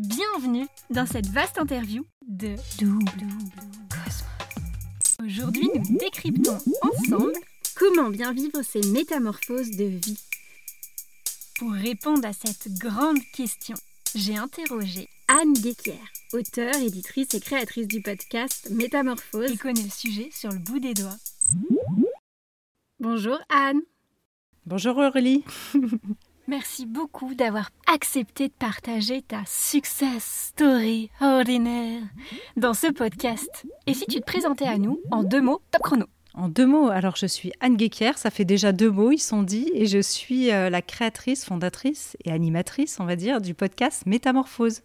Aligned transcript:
Bienvenue 0.00 0.68
dans 0.90 1.06
cette 1.06 1.26
vaste 1.26 1.58
interview 1.58 2.06
de 2.28 2.54
Double 2.78 3.04
Cosmos. 3.90 4.24
Aujourd'hui, 5.24 5.68
nous 5.74 5.98
décryptons 5.98 6.56
ensemble 6.82 7.32
comment 7.74 8.08
bien 8.08 8.32
vivre 8.32 8.62
ces 8.62 8.80
métamorphoses 8.92 9.72
de 9.72 9.86
vie. 9.86 10.20
Pour 11.58 11.72
répondre 11.72 12.24
à 12.28 12.32
cette 12.32 12.72
grande 12.74 13.18
question, 13.34 13.74
j'ai 14.14 14.36
interrogé 14.36 15.08
Anne 15.26 15.54
Guéquière, 15.54 16.12
auteure, 16.32 16.76
éditrice 16.76 17.34
et 17.34 17.40
créatrice 17.40 17.88
du 17.88 18.00
podcast 18.00 18.70
Métamorphose, 18.70 19.50
et 19.50 19.56
connaît 19.56 19.82
le 19.82 19.90
sujet 19.90 20.28
sur 20.30 20.52
le 20.52 20.58
bout 20.58 20.78
des 20.78 20.94
doigts. 20.94 21.18
Bonjour 23.00 23.40
Anne. 23.48 23.80
Bonjour 24.64 24.96
Aurélie. 24.96 25.42
Merci 26.48 26.86
beaucoup 26.86 27.34
d'avoir 27.34 27.68
accepté 27.92 28.48
de 28.48 28.52
partager 28.58 29.20
ta 29.20 29.42
success 29.46 30.48
story 30.48 31.10
ordinaire 31.20 32.00
dans 32.56 32.72
ce 32.72 32.90
podcast. 32.90 33.66
Et 33.86 33.92
si 33.92 34.06
tu 34.06 34.18
te 34.20 34.24
présentais 34.24 34.64
à 34.64 34.78
nous 34.78 34.98
en 35.10 35.24
deux 35.24 35.42
mots, 35.42 35.60
top 35.70 35.82
chrono. 35.82 36.06
En 36.32 36.48
deux 36.48 36.64
mots, 36.64 36.88
alors 36.88 37.16
je 37.16 37.26
suis 37.26 37.52
Anne 37.60 37.76
Guéquer, 37.76 38.12
ça 38.16 38.30
fait 38.30 38.46
déjà 38.46 38.72
deux 38.72 38.90
mots, 38.90 39.12
ils 39.12 39.18
sont 39.18 39.42
dits, 39.42 39.70
et 39.74 39.84
je 39.84 39.98
suis 40.00 40.50
euh, 40.50 40.70
la 40.70 40.80
créatrice, 40.80 41.44
fondatrice 41.44 42.16
et 42.24 42.32
animatrice, 42.32 42.98
on 42.98 43.04
va 43.04 43.16
dire, 43.16 43.42
du 43.42 43.52
podcast 43.52 44.06
Métamorphose. 44.06 44.80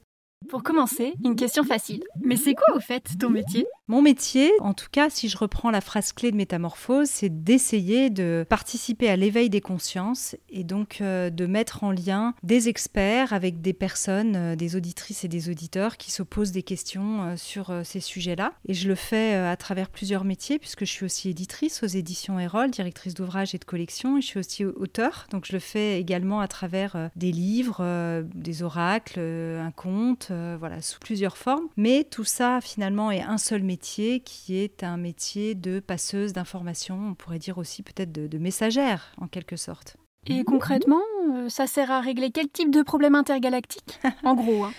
Pour 0.49 0.63
commencer, 0.63 1.13
une 1.23 1.35
question 1.35 1.63
facile. 1.63 2.03
Mais 2.21 2.35
c'est 2.35 2.53
quoi 2.53 2.75
au 2.75 2.79
fait 2.79 3.07
ton 3.19 3.29
métier? 3.29 3.65
Mon 3.87 4.01
métier, 4.01 4.51
en 4.61 4.73
tout 4.73 4.87
cas 4.91 5.09
si 5.09 5.29
je 5.29 5.37
reprends 5.37 5.69
la 5.69 5.81
phrase 5.81 6.13
clé 6.13 6.31
de 6.31 6.37
Métamorphose, 6.37 7.09
c'est 7.09 7.43
d'essayer 7.43 8.09
de 8.09 8.45
participer 8.47 9.09
à 9.09 9.15
l'éveil 9.15 9.49
des 9.49 9.61
consciences 9.61 10.35
et 10.49 10.63
donc 10.63 10.99
euh, 11.01 11.29
de 11.29 11.45
mettre 11.45 11.83
en 11.83 11.91
lien 11.91 12.33
des 12.43 12.69
experts 12.69 13.33
avec 13.33 13.61
des 13.61 13.73
personnes, 13.73 14.35
euh, 14.35 14.55
des 14.55 14.75
auditrices 14.75 15.23
et 15.23 15.27
des 15.27 15.49
auditeurs 15.49 15.97
qui 15.97 16.11
se 16.11 16.23
posent 16.23 16.51
des 16.51 16.63
questions 16.63 17.23
euh, 17.23 17.35
sur 17.37 17.71
ces 17.83 17.99
sujets-là. 17.99 18.53
Et 18.67 18.73
je 18.73 18.87
le 18.87 18.95
fais 18.95 19.35
à 19.35 19.55
travers 19.57 19.89
plusieurs 19.89 20.23
métiers 20.23 20.59
puisque 20.59 20.85
je 20.85 20.91
suis 20.91 21.05
aussi 21.05 21.29
éditrice 21.29 21.83
aux 21.83 21.87
éditions 21.87 22.39
Erol, 22.39 22.71
directrice 22.71 23.13
d'ouvrage 23.13 23.53
et 23.53 23.57
de 23.57 23.65
collection 23.65 24.17
et 24.17 24.21
je 24.21 24.27
suis 24.27 24.39
aussi 24.39 24.65
auteur. 24.65 25.27
Donc 25.31 25.45
je 25.45 25.53
le 25.53 25.59
fais 25.59 25.99
également 25.99 26.39
à 26.39 26.47
travers 26.47 27.09
des 27.15 27.31
livres, 27.31 28.23
des 28.33 28.63
oracles, 28.63 29.19
un 29.19 29.71
conte 29.71 30.31
euh, 30.33 30.57
voilà, 30.59 30.81
sous 30.81 30.99
plusieurs 30.99 31.37
formes. 31.37 31.67
Mais 31.77 32.03
tout 32.03 32.23
ça, 32.23 32.59
finalement, 32.61 33.11
est 33.11 33.21
un 33.21 33.37
seul 33.37 33.63
métier 33.63 34.19
qui 34.19 34.57
est 34.57 34.83
un 34.83 34.97
métier 34.97 35.55
de 35.55 35.79
passeuse 35.79 36.33
d'informations, 36.33 37.09
on 37.11 37.13
pourrait 37.13 37.39
dire 37.39 37.57
aussi 37.57 37.83
peut-être 37.83 38.11
de, 38.11 38.37
messagère, 38.37 39.13
en 39.21 39.27
quelque 39.27 39.55
sorte. 39.55 39.95
Et 40.27 40.43
concrètement, 40.43 41.01
euh, 41.29 41.49
ça 41.49 41.67
sert 41.67 41.91
à 41.91 41.99
régler 41.99 42.31
quel 42.31 42.49
type 42.49 42.71
de 42.71 42.81
problème 42.81 43.15
intergalactique 43.15 43.99
En 44.23 44.35
gros. 44.35 44.63
Hein. 44.63 44.71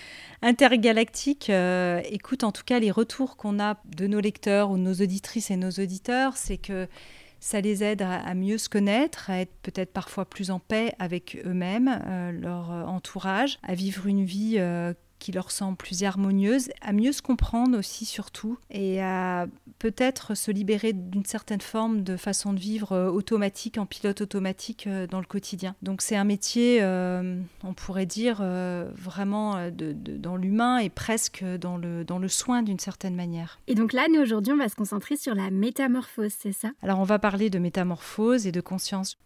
Intergalactique, 0.43 1.51
euh, 1.51 2.01
écoute, 2.11 2.45
en 2.45 2.53
tout 2.53 2.65
cas, 2.65 2.79
les 2.79 2.91
retours 2.91 3.37
qu'on 3.37 3.61
a 3.61 3.77
de 3.85 4.07
nos 4.07 4.21
lecteurs 4.21 4.71
ou 4.71 4.77
de 4.77 4.83
nos 4.83 4.95
auditrices 4.95 5.51
et 5.51 5.57
nos 5.57 5.71
auditeurs, 5.71 6.37
c'est 6.37 6.59
que 6.59 6.89
ça 7.41 7.61
les 7.61 7.85
aide 7.85 8.03
à, 8.03 8.35
mieux 8.35 8.57
se 8.57 8.71
connaître, 8.71 9.29
à 9.29 9.41
être 9.41 9.53
peut-être 9.63 9.93
parfois 9.93 10.25
plus 10.25 10.51
en 10.51 10.59
paix 10.59 10.95
avec 10.99 11.39
eux-mêmes, 11.45 12.01
leur 12.41 12.71
entourage, 12.71 13.59
à 13.63 13.75
vivre 13.75 14.07
une 14.07 14.25
vie 14.25 14.59
qui 15.25 15.33
leur 15.33 15.50
semble 15.50 15.78
plus 15.78 16.03
harmonieuse, 16.03 16.69
à 16.83 16.92
mieux 16.92 17.12
se 17.12 17.22
comprendre 17.22 17.78
aussi 17.78 18.05
surtout, 18.05 18.58
et 18.70 19.03
à 19.03 19.47
peut-être 19.78 20.36
se 20.36 20.50
libérer 20.50 20.92
d'une 20.92 21.25
certaine 21.25 21.62
forme 21.62 22.03
de 22.03 22.19
façon 22.19 22.53
de 22.53 22.58
vivre 22.58 22.92
euh, 22.92 23.08
automatique, 23.08 23.78
en 23.78 23.86
pilote 23.86 24.20
automatique 24.20 24.86
euh, 24.86 25.06
dans 25.06 25.20
le 25.20 25.25
quotidien. 25.25 25.77
Donc 25.80 26.02
c'est 26.02 26.17
un 26.17 26.25
métier, 26.25 26.80
euh, 26.83 27.41
on 27.62 27.72
pourrait 27.72 28.05
dire, 28.05 28.42
vraiment 28.95 29.70
dans 29.70 30.36
l'humain 30.36 30.77
et 30.77 30.91
presque 30.91 31.42
dans 31.58 31.78
le, 31.78 32.05
dans 32.05 32.19
le 32.19 32.28
soin 32.28 32.62
d'une 32.62 32.78
certaine 32.78 33.14
manière. 33.14 33.58
Et 33.67 33.75
donc 33.75 33.95
là, 33.95 34.06
nous 34.12 34.20
aujourd'hui, 34.20 34.52
on 34.52 34.58
va 34.58 34.69
se 34.69 34.77
concentrer 34.77 35.17
sur 35.17 35.34
la 35.34 35.50
métamorphose, 35.50 36.33
c'est 36.39 36.52
ça? 36.52 36.69
Alors 36.83 36.98
on 37.00 37.05
va 37.05 37.19
parler 37.19 37.48
de 37.48 37.58
métamorphose 37.58 38.46
et 38.46 38.52
de 38.52 38.61
conscience. 38.61 39.17